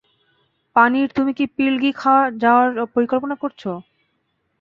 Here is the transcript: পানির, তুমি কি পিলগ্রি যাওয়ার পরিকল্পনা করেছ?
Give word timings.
পানির, 0.75 1.07
তুমি 1.17 1.31
কি 1.33 1.45
পিলগ্রি 1.55 1.91
যাওয়ার 2.37 2.69
পরিকল্পনা 2.95 3.35
করেছ? 3.41 3.63